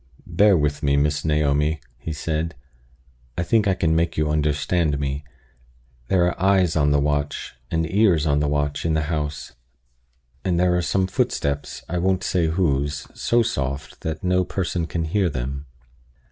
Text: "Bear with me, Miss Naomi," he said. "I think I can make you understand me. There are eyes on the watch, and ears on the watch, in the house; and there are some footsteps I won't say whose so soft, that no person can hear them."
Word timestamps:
"Bear 0.25 0.57
with 0.57 0.81
me, 0.81 0.97
Miss 0.97 1.23
Naomi," 1.23 1.79
he 1.99 2.11
said. 2.11 2.55
"I 3.37 3.43
think 3.43 3.67
I 3.67 3.75
can 3.75 3.95
make 3.95 4.17
you 4.17 4.31
understand 4.31 4.97
me. 4.97 5.23
There 6.07 6.25
are 6.25 6.41
eyes 6.41 6.75
on 6.75 6.89
the 6.89 6.99
watch, 6.99 7.53
and 7.69 7.87
ears 7.87 8.25
on 8.25 8.39
the 8.39 8.47
watch, 8.47 8.83
in 8.83 8.95
the 8.95 9.03
house; 9.13 9.51
and 10.43 10.59
there 10.59 10.75
are 10.75 10.81
some 10.81 11.05
footsteps 11.05 11.83
I 11.87 11.99
won't 11.99 12.23
say 12.23 12.47
whose 12.47 13.05
so 13.13 13.43
soft, 13.43 14.01
that 14.01 14.23
no 14.23 14.43
person 14.43 14.87
can 14.87 15.03
hear 15.03 15.29
them." 15.29 15.67